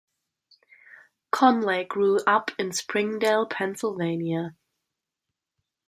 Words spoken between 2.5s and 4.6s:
in Springdale, Pennsylvania.